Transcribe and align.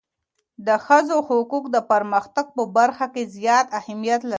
د 0.67 0.69
ښځو 0.85 1.17
حقوق 1.27 1.65
د 1.75 1.77
پرمختګ 1.91 2.45
په 2.55 2.63
برخه 2.77 3.05
کي 3.13 3.23
زیات 3.37 3.65
اهمیت 3.79 4.19
لري. 4.23 4.29